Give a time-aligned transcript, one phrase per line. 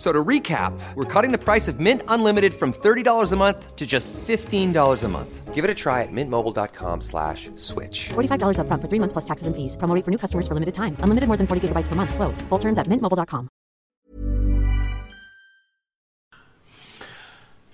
[0.00, 3.86] So to recap, we're cutting the price of Mint Unlimited from $30 a month to
[3.86, 4.72] just $15
[5.04, 5.54] a month.
[5.54, 8.08] Give it a try at mintmobile.com slash switch.
[8.08, 9.76] $45 upfront for three months plus taxes and fees.
[9.76, 10.96] Promo for new customers for limited time.
[11.04, 12.14] Unlimited more than 40 gigabytes per month.
[12.14, 12.40] Slows.
[12.48, 13.50] Full terms at mintmobile.com.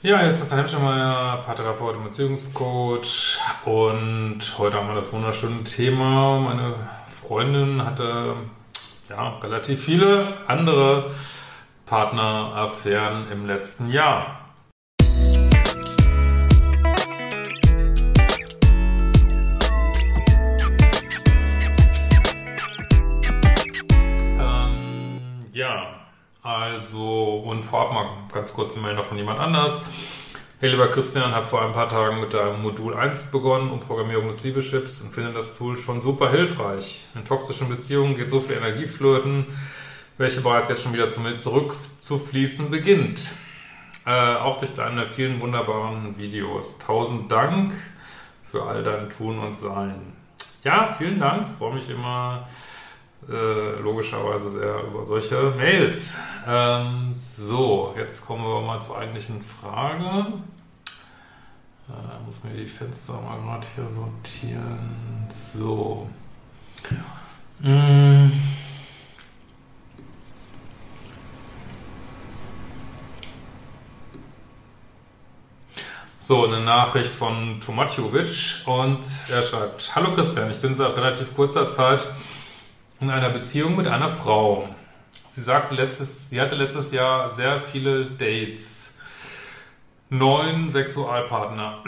[0.03, 3.39] Ja, hier ist Christian Hemschemeier, Paartherapeut und Beziehungscoach.
[3.65, 6.41] Und heute haben wir das wunderschöne Thema.
[6.41, 6.75] Meine
[7.09, 8.35] Freundin hatte
[9.09, 11.13] ja, relativ viele andere
[11.87, 14.41] Partneraffären im letzten Jahr.
[24.41, 25.21] Ähm,
[25.53, 26.01] ja,
[26.43, 29.85] also, und vorab mal ganz kurz eine noch von jemand anders.
[30.59, 34.27] Hey, lieber Christian, habe vor ein paar Tagen mit deinem Modul 1 begonnen und Programmierung
[34.27, 37.07] des Liebeschips und finde das Tool schon super hilfreich.
[37.15, 39.47] In toxischen Beziehungen geht so viel Energie flöten,
[40.19, 43.33] welche bereits jetzt schon wieder zu mir zurückzufließen beginnt.
[44.07, 46.79] Äh, auch durch deine vielen wunderbaren Videos.
[46.79, 47.73] Tausend Dank
[48.51, 50.13] für all dein Tun und Sein.
[50.63, 51.47] Ja, vielen Dank.
[51.59, 52.49] Freue mich immer
[53.29, 56.19] äh, logischerweise sehr über solche Mails.
[56.47, 60.33] Ähm, so, jetzt kommen wir mal zur eigentlichen Frage.
[61.89, 65.27] Äh, muss mir die Fenster mal gerade hier sortieren.
[65.29, 66.09] So.
[67.61, 67.96] Mm.
[76.29, 78.99] So, eine Nachricht von Tomatjovic und
[79.31, 82.05] er schreibt, Hallo Christian, ich bin seit relativ kurzer Zeit
[83.01, 84.69] in einer Beziehung mit einer Frau.
[85.29, 88.95] Sie sagte letztes, sie hatte letztes Jahr sehr viele Dates.
[90.09, 91.85] Neun Sexualpartner.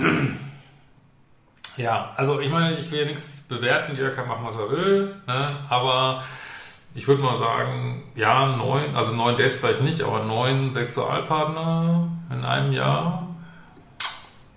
[1.76, 5.16] ja, also ich meine, ich will ja nichts bewerten, jeder kann machen, was er will,
[5.26, 5.56] ne?
[5.68, 6.22] aber
[6.94, 12.44] ich würde mal sagen, ja, neun, also neun Dates vielleicht nicht, aber neun Sexualpartner in
[12.44, 13.27] einem Jahr,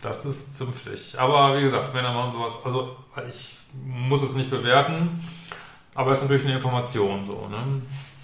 [0.02, 1.20] das ist zünftig.
[1.20, 2.96] Aber wie gesagt, Männer machen sowas, also
[3.28, 5.24] ich muss es nicht bewerten.
[5.94, 7.82] Aber es ist natürlich eine Information so, ne?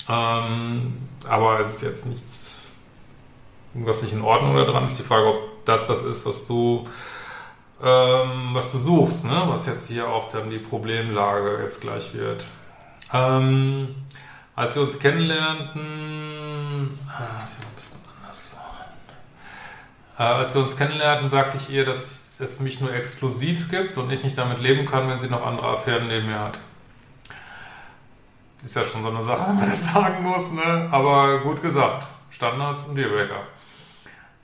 [0.10, 2.68] Ähm, aber es ist jetzt nichts,
[3.74, 5.00] was nicht in Ordnung da dran ist.
[5.00, 6.88] Die Frage, ob das das ist, was du,
[7.84, 9.44] ähm, was du suchst, ne?
[9.48, 12.46] Was jetzt hier auch dann die Problemlage jetzt gleich wird.
[13.14, 13.96] Ähm,
[14.56, 18.07] als wir uns kennenlernten, ah, das ist ja ein bisschen.
[20.18, 24.10] Äh, als wir uns kennenlernten, sagte ich ihr, dass es mich nur exklusiv gibt und
[24.12, 26.60] ich nicht damit leben kann, wenn sie noch andere Affären neben mir hat.
[28.64, 30.88] Ist ja schon so eine Sache, wenn man das sagen muss, ne?
[30.92, 32.08] Aber gut gesagt.
[32.30, 33.42] Standards und Dealbreaker.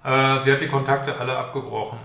[0.03, 1.99] Äh, sie hat die Kontakte alle abgebrochen.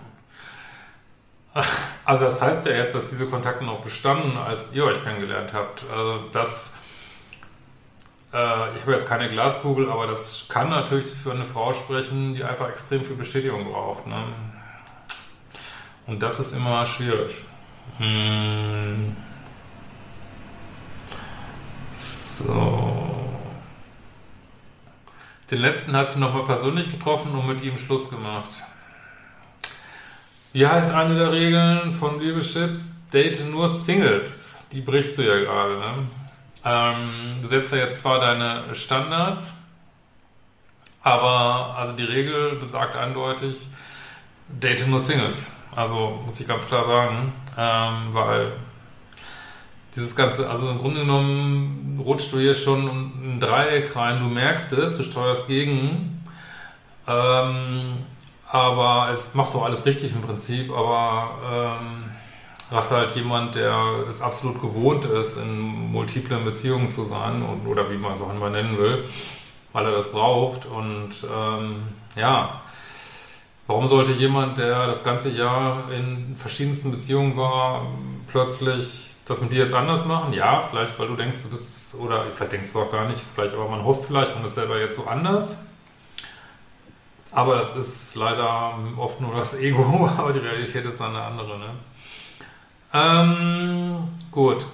[2.04, 5.84] Also das heißt ja jetzt, dass diese Kontakte noch bestanden, als ihr euch kennengelernt habt.
[5.90, 6.77] Also das, äh,
[8.30, 12.68] ich habe jetzt keine Glaskugel, aber das kann natürlich für eine Frau sprechen, die einfach
[12.68, 14.06] extrem viel Bestätigung braucht.
[14.06, 14.22] Ne?
[16.06, 17.34] Und das ist immer schwierig.
[17.96, 19.16] Hm.
[21.92, 23.28] So.
[25.50, 28.50] Den letzten hat sie nochmal persönlich getroffen und mit ihm Schluss gemacht.
[30.52, 32.80] Wie heißt eine der Regeln von Liebeschip?
[33.12, 34.58] Date nur Singles.
[34.72, 35.78] Die brichst du ja gerade.
[35.78, 36.08] Ne?
[36.64, 39.52] Ähm, du setzt ja jetzt zwar deine Standards,
[41.02, 43.68] aber also die Regel besagt eindeutig,
[44.48, 45.52] date nur Singles.
[45.74, 48.52] Also muss ich ganz klar sagen, ähm, weil
[49.94, 52.88] dieses Ganze, also im Grunde genommen rutscht du hier schon
[53.22, 56.24] in ein Dreieck rein, du merkst es, du steuerst gegen,
[57.06, 57.98] ähm,
[58.50, 62.07] aber es machst du alles richtig im Prinzip, aber ähm,
[62.70, 65.58] was halt jemand, der es absolut gewohnt ist, in
[65.90, 69.04] multiplen Beziehungen zu sein und, oder wie man es auch immer nennen will,
[69.72, 72.60] weil er das braucht und ähm, ja,
[73.68, 77.86] Warum sollte jemand, der das ganze Jahr in verschiedensten Beziehungen war,
[78.26, 80.32] plötzlich das mit dir jetzt anders machen?
[80.32, 83.52] Ja, vielleicht, weil du denkst, du bist, oder vielleicht denkst du auch gar nicht, vielleicht,
[83.52, 85.66] aber man hofft vielleicht, man ist selber jetzt so anders.
[87.30, 91.58] Aber das ist leider oft nur das Ego, aber die Realität ist dann eine andere.
[91.58, 91.68] Ne?
[92.92, 94.66] Ähm, gut.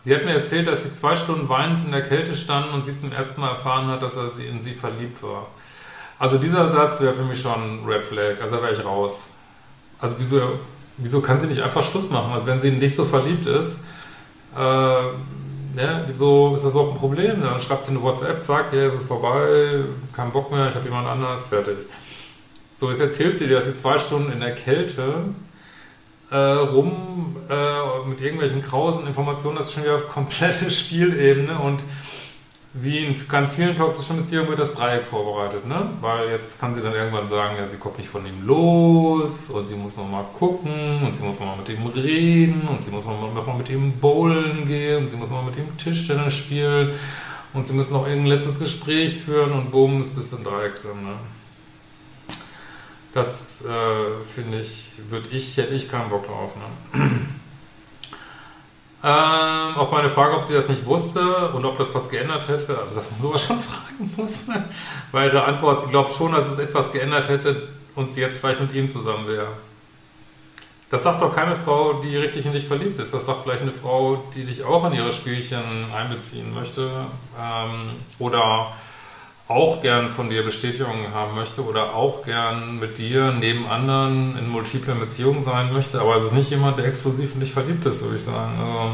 [0.00, 2.94] Sie hat mir erzählt, dass sie zwei Stunden weinend in der Kälte stand und sie
[2.94, 5.48] zum ersten Mal erfahren hat, dass er in sie verliebt war.
[6.18, 9.30] Also dieser Satz wäre für mich schon Red Flag, also da wäre ich raus.
[10.00, 10.40] Also wieso,
[10.96, 12.32] wieso kann sie nicht einfach Schluss machen?
[12.32, 13.82] Also wenn sie nicht so verliebt ist,
[14.56, 17.42] äh, ja, wieso ist das überhaupt ein Problem?
[17.42, 20.84] Dann schreibt sie eine WhatsApp, sagt, ja, es ist vorbei, kein Bock mehr, ich habe
[20.84, 21.78] jemand anders, fertig.
[22.76, 25.24] So, jetzt erzählt sie dir, dass sie zwei Stunden in der Kälte
[26.30, 31.82] äh, rum äh, mit irgendwelchen krausen Informationen, das ist schon wieder komplette Spielebene und
[32.74, 35.90] wie in ganz vielen toxischen Beziehungen wird das Dreieck vorbereitet, ne?
[36.00, 39.68] Weil jetzt kann sie dann irgendwann sagen, ja, sie kommt nicht von ihm los und
[39.68, 43.56] sie muss nochmal gucken und sie muss nochmal mit ihm reden und sie muss nochmal
[43.56, 46.90] mit ihm bowlen gehen und sie muss nochmal mit ihm Tischtennis spielen
[47.54, 51.02] und sie müssen noch irgendein letztes Gespräch führen und bumm, ist bis ein Dreieck drin,
[51.02, 51.14] ne?
[53.18, 57.10] Das äh, finde ich, würde ich, hätte ich keinen Bock drauf, ne?
[59.00, 62.76] Ähm, auf meine Frage, ob sie das nicht wusste und ob das was geändert hätte,
[62.76, 64.68] also dass man sowas schon fragen muss, ne?
[65.12, 68.60] weil ihre Antwort, sie glaubt schon, dass es etwas geändert hätte und sie jetzt vielleicht
[68.60, 69.52] mit ihm zusammen wäre.
[70.90, 73.14] Das sagt doch keine Frau, die richtig in dich verliebt ist.
[73.14, 75.62] Das sagt vielleicht eine Frau, die dich auch in ihre Spielchen
[75.96, 76.90] einbeziehen möchte
[77.40, 78.72] ähm, oder
[79.48, 84.46] auch gern von dir Bestätigung haben möchte oder auch gern mit dir neben anderen in
[84.46, 88.02] multiplen Beziehungen sein möchte, aber es ist nicht jemand, der exklusiv in dich verliebt ist,
[88.02, 88.58] würde ich sagen.
[88.60, 88.90] Also,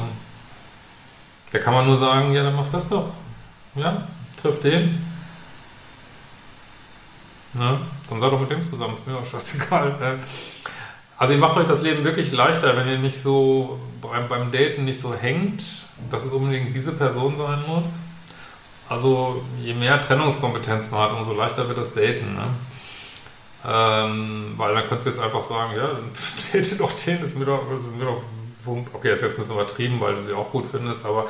[1.51, 3.11] da kann man nur sagen, ja, dann mach das doch.
[3.75, 4.07] Ja,
[4.41, 5.05] triff den.
[7.53, 7.81] Ne?
[8.09, 9.97] Dann sei doch mit dem zusammen, ist mir auch scheißegal.
[9.99, 10.19] Ne?
[11.17, 14.85] Also ihr macht euch das Leben wirklich leichter, wenn ihr nicht so beim, beim Daten
[14.85, 15.65] nicht so hängt,
[16.11, 17.95] dass es unbedingt diese Person sein muss,
[18.89, 22.35] also je mehr Trennungskompetenz man hat, umso leichter wird das Daten.
[22.35, 22.47] Ne?
[23.67, 25.89] Ähm, weil dann könntest du jetzt einfach sagen, ja,
[26.53, 28.23] date doch den, ist mir doch, ist mir doch,
[28.93, 31.29] okay, das ist jetzt nicht so übertrieben, weil du sie auch gut findest, aber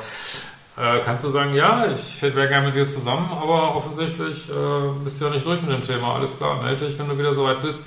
[0.77, 5.21] äh, kannst du sagen, ja, ich wäre gerne mit dir zusammen, aber offensichtlich äh, bist
[5.21, 6.15] du ja nicht durch mit dem Thema.
[6.15, 7.83] Alles klar, melde dich, wenn du wieder soweit bist.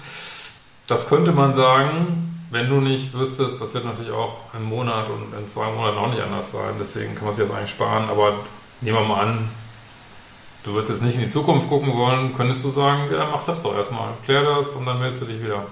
[0.87, 5.38] Das könnte man sagen, wenn du nicht wüsstest, das wird natürlich auch im Monat und
[5.38, 6.76] in zwei Monaten auch nicht anders sein.
[6.81, 8.37] Deswegen kann man sich das eigentlich sparen, aber
[8.81, 9.51] nehmen wir mal an,
[10.65, 13.63] du würdest jetzt nicht in die Zukunft gucken wollen, könntest du sagen, ja, mach das
[13.63, 15.67] doch erstmal, klär das und dann meldest du dich wieder.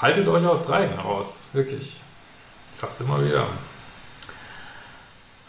[0.00, 2.00] Haltet euch aus Dreiecken raus, wirklich.
[2.72, 3.46] Ich sag's immer wieder.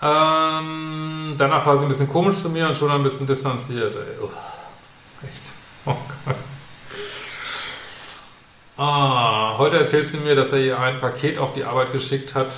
[0.01, 3.95] Ähm, danach war sie ein bisschen komisch zu mir und schon ein bisschen distanziert.
[3.95, 4.17] Ey.
[4.21, 4.29] Oh,
[5.27, 5.51] echt.
[5.85, 5.95] Oh
[6.25, 6.35] Gott.
[8.77, 12.55] Ah, heute erzählt sie mir, dass er ihr ein Paket auf die Arbeit geschickt hat,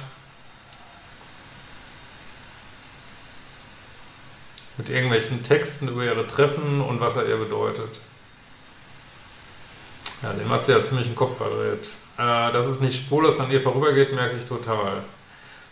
[4.81, 7.99] mit irgendwelchen Texten über ihre Treffen und was er ihr bedeutet.
[10.23, 11.89] Ja, dem hat sie ja ziemlich den Kopf verdreht.
[12.17, 15.03] Äh, dass es nicht spurlos an ihr vorübergeht, merke ich total.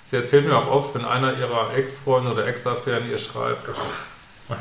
[0.06, 4.54] Sie erzählt mir auch oft, wenn einer ihrer Ex-Freunde oder Ex-Affären ihr schreibt, oh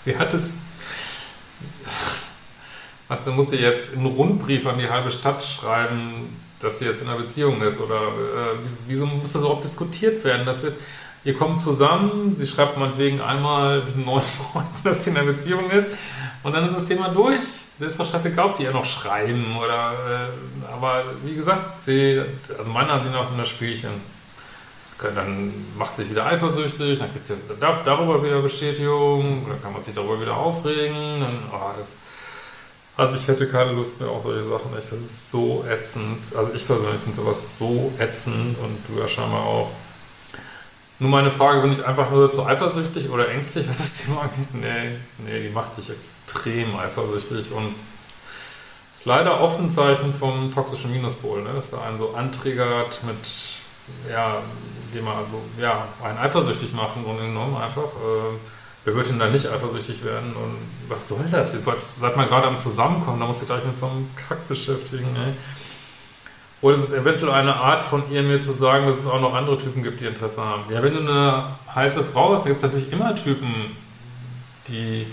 [0.00, 0.60] sie hat es,
[3.08, 7.02] was, dann muss sie jetzt einen Rundbrief an die halbe Stadt schreiben, dass sie jetzt
[7.02, 10.46] in einer Beziehung ist oder äh, wieso, wieso muss das überhaupt diskutiert werden?
[10.46, 10.76] Das wird,
[11.24, 14.22] ihr kommt zusammen, sie schreibt meinetwegen einmal diesen neuen
[14.52, 15.88] Freunden, dass sie in einer Beziehung ist
[16.42, 17.42] und dann ist das Thema durch.
[17.78, 22.22] Das ist doch scheißegal, ob die ja noch schreiben oder, äh, aber wie gesagt, sie,
[22.56, 23.90] also meiner Ansicht nach sind das Spielchen.
[25.02, 27.34] dann macht sich wieder eifersüchtig, dann kriegt sie
[27.84, 31.96] darüber wieder Bestätigung, dann kann man sich darüber wieder aufregen, dann, oh, das,
[32.96, 36.24] also ich hätte keine Lust mehr auf solche Sachen, echt, das ist so ätzend.
[36.36, 39.70] Also ich persönlich finde sowas so ätzend und du ja scheinbar auch.
[41.04, 44.54] Nur meine Frage, bin ich einfach nur zu eifersüchtig oder ängstlich, was das Thema angeht?
[44.54, 47.74] Nee, nee, die macht dich extrem eifersüchtig und
[48.90, 51.52] ist leider oft ein Zeichen vom toxischen Minuspol, ne?
[51.52, 53.18] dass da einen so antriggert mit,
[54.10, 54.38] ja,
[54.94, 57.82] dem man also, ja, einen eifersüchtig macht und enorm einfach.
[57.82, 58.38] Äh,
[58.86, 60.56] wer wird denn da nicht eifersüchtig werden und
[60.88, 61.52] was soll das?
[61.52, 64.48] Ihr seid, seid mal gerade am Zusammenkommen, da muss ich gleich mit so einem Kack
[64.48, 65.34] beschäftigen, ey.
[66.64, 69.34] Oder ist es eventuell eine Art von ihr, mir zu sagen, dass es auch noch
[69.34, 70.62] andere Typen gibt, die Interesse haben?
[70.72, 73.76] Ja, wenn du eine heiße Frau hast, dann gibt es natürlich immer Typen,
[74.66, 75.06] die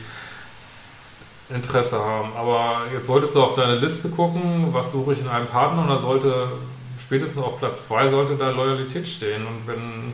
[1.49, 2.29] Interesse haben.
[2.37, 5.89] Aber jetzt solltest du auf deine Liste gucken, was suche ich in einem Partner und
[5.89, 6.53] da sollte
[6.97, 9.45] spätestens auf Platz 2 sollte da Loyalität stehen.
[9.45, 10.13] Und wenn,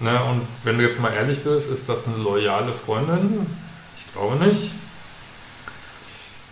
[0.00, 3.46] ne, und wenn du jetzt mal ehrlich bist, ist das eine loyale Freundin?
[3.96, 4.72] Ich glaube nicht.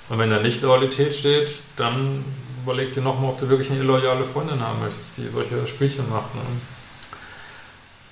[0.08, 2.24] Und wenn da nicht Loyalität steht, dann
[2.68, 6.34] überleg dir nochmal, ob du wirklich eine illoyale Freundin haben möchtest, die solche Spielchen macht.
[6.34, 6.42] Ne?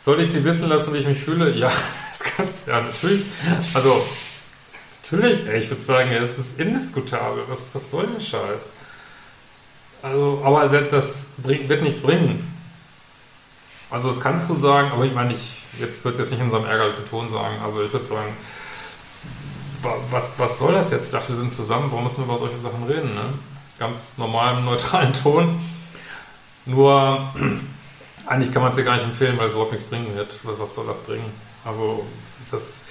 [0.01, 1.55] Sollte ich sie wissen lassen, wie ich mich fühle?
[1.55, 1.71] Ja,
[2.11, 3.27] das kannst du ja natürlich.
[3.75, 4.03] Also,
[5.03, 7.43] natürlich, ey, ich würde sagen, es ist indiskutabel.
[7.49, 8.73] Was, was soll der Scheiß?
[10.01, 12.51] Also, aber das wird nichts bringen.
[13.91, 16.57] Also, das kannst du sagen, aber ich meine, ich, jetzt wird jetzt nicht in so
[16.57, 17.57] einem ärgerlichen Ton sagen.
[17.63, 18.35] Also, ich würde sagen,
[20.11, 21.07] was, was soll das jetzt?
[21.07, 23.35] Ich dachte, wir sind zusammen, warum müssen wir über solche Sachen reden, ne?
[23.79, 25.61] Ganz normalem, neutralen Ton.
[26.65, 27.33] Nur,
[28.27, 30.39] eigentlich kann man es dir gar nicht empfehlen, weil es überhaupt nichts bringen wird.
[30.43, 31.33] Was, was soll das bringen?
[31.65, 32.05] Also
[32.51, 32.87] das,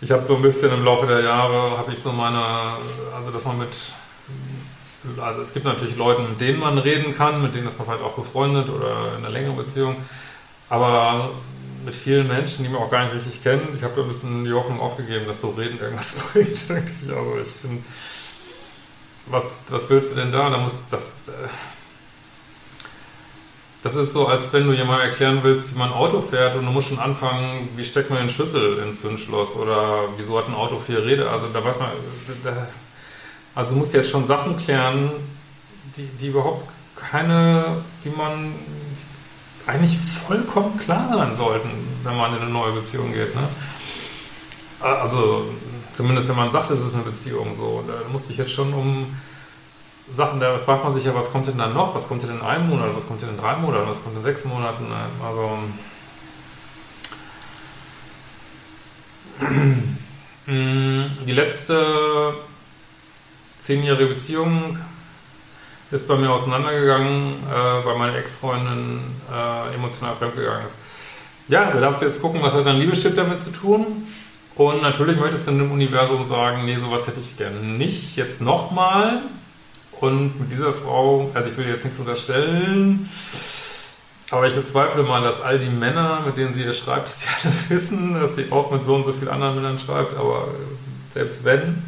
[0.00, 2.76] ich habe so ein bisschen im Laufe der Jahre, habe ich so meine,
[3.14, 3.76] also dass man mit,
[5.20, 8.04] also es gibt natürlich Leute, mit denen man reden kann, mit denen ist man vielleicht
[8.04, 9.96] auch befreundet oder in einer längeren Beziehung,
[10.68, 11.30] aber
[11.84, 14.44] mit vielen Menschen, die man auch gar nicht richtig kennen, ich habe da ein bisschen
[14.44, 16.70] die Hoffnung aufgegeben, dass so reden irgendwas bringt.
[16.70, 17.82] Also ich finde,
[19.30, 20.50] was, was willst du denn da?
[20.50, 21.10] Da muss das.
[21.28, 21.48] Äh,
[23.82, 26.66] das ist so, als wenn du jemandem erklären willst, wie man ein Auto fährt und
[26.66, 30.54] du musst schon anfangen, wie steckt man den Schlüssel ins Zündschloss oder wieso hat ein
[30.54, 31.30] Auto vier Räder.
[31.30, 31.90] Also da weiß man,
[32.42, 32.66] da,
[33.54, 35.12] also du musst jetzt schon Sachen klären,
[35.96, 36.66] die, die überhaupt
[36.96, 38.52] keine, die man
[38.96, 41.70] die eigentlich vollkommen klar sein sollten,
[42.02, 43.34] wenn man in eine neue Beziehung geht.
[43.34, 43.42] Ne?
[44.80, 45.46] Also
[45.98, 47.82] zumindest wenn man sagt, es ist eine Beziehung so.
[47.84, 49.16] Da musste ich jetzt schon um
[50.08, 51.92] Sachen, da fragt man sich ja, was kommt denn dann noch?
[51.92, 52.94] Was kommt denn in einem Monat?
[52.94, 53.88] Was kommt denn in drei Monaten?
[53.88, 54.86] Was kommt in sechs Monaten?
[55.20, 55.58] Also.
[61.26, 62.34] Die letzte
[63.58, 64.78] zehnjährige Beziehung
[65.90, 69.00] ist bei mir auseinandergegangen, äh, weil meine Ex-Freundin
[69.32, 70.76] äh, emotional fremdgegangen ist.
[71.48, 74.06] Ja, da darfst du jetzt gucken, was hat dein Liebeschip damit zu tun.
[74.58, 78.16] Und natürlich möchtest du in dem Universum sagen, nee, sowas hätte ich gerne nicht.
[78.16, 79.22] Jetzt nochmal.
[80.00, 83.08] Und mit dieser Frau, also ich will jetzt nichts unterstellen,
[84.30, 87.28] aber ich bezweifle mal, dass all die Männer, mit denen sie hier schreibt, dass sie
[87.42, 90.48] alle wissen, dass sie auch mit so und so vielen anderen Männern schreibt, aber
[91.14, 91.82] selbst wenn,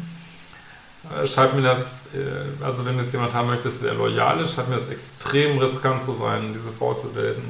[1.21, 4.55] äh, scheint mir das, äh, also wenn jetzt jemand haben möchte, dass sehr loyal ist,
[4.55, 7.43] scheint mir das extrem riskant zu sein, diese Frau zu daten.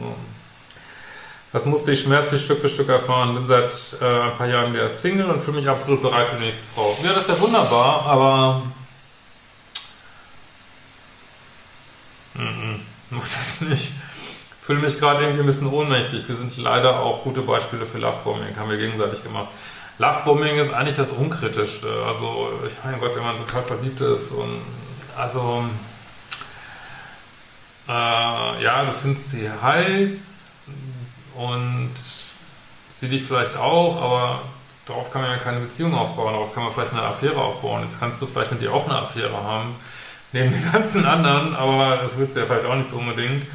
[1.54, 3.36] Das musste ich schmerzlich Stück für Stück erfahren.
[3.36, 6.46] Bin seit äh, ein paar Jahren wieder Single und fühle mich absolut bereit für die
[6.46, 6.98] nächste Frau.
[7.04, 8.62] Ja, das ist ja wunderbar, aber
[12.34, 12.82] Mhm.
[13.10, 13.92] Das nicht.
[13.92, 16.28] Ich fühle mich gerade irgendwie ein bisschen ohnmächtig.
[16.28, 19.50] Wir sind leider auch gute Beispiele für Lovebombing, haben wir gegenseitig gemacht.
[19.98, 22.06] Lovebombing ist eigentlich das Unkritischste.
[22.08, 24.62] Also, ich meine Gott, wenn man total verliebt ist und
[25.18, 25.66] also,
[27.88, 27.92] äh,
[28.64, 30.31] ja, du findest sie heiß
[31.42, 31.94] und
[32.94, 34.42] sie dich vielleicht auch, aber
[34.86, 37.82] darauf kann man ja keine Beziehung aufbauen, darauf kann man vielleicht eine Affäre aufbauen.
[37.82, 39.76] Jetzt kannst du vielleicht mit dir auch eine Affäre haben
[40.34, 43.46] neben den ganzen anderen, aber das willst du ja vielleicht auch nicht unbedingt.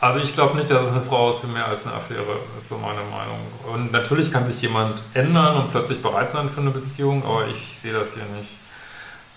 [0.00, 2.68] Also ich glaube nicht, dass es eine Frau ist für mehr als eine Affäre, ist
[2.68, 3.40] so meine Meinung.
[3.72, 7.56] Und natürlich kann sich jemand ändern und plötzlich bereit sein für eine Beziehung, aber ich
[7.56, 8.50] sehe das hier nicht.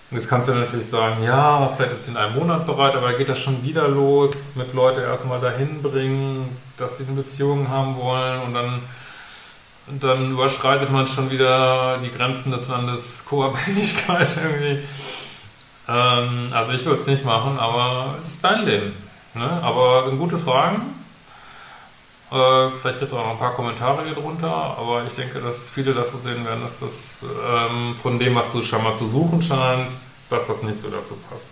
[0.10, 3.14] Und jetzt kannst du natürlich sagen, ja, vielleicht ist sie in einem Monat bereit, aber
[3.14, 7.98] geht das schon wieder los, mit Leute erstmal dahin bringen, dass sie eine Beziehung haben
[7.98, 8.82] wollen und dann,
[10.00, 14.88] dann überschreitet man schon wieder die Grenzen des Landes Co-Abhängigkeit irgendwie.
[15.90, 18.94] Ähm, also ich würde es nicht machen, aber es ist dein Leben.
[19.34, 19.62] Ne?
[19.62, 20.82] Aber es sind gute Fragen.
[22.30, 25.70] Äh, vielleicht gibt es auch noch ein paar Kommentare hier drunter, aber ich denke, dass
[25.70, 29.08] viele das so sehen werden, dass das ähm, von dem, was du schon mal zu
[29.08, 31.50] suchen scheinst, dass das nicht so dazu passt.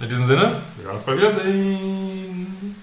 [0.00, 2.76] In diesem Sinne, wir werden uns bald wiedersehen.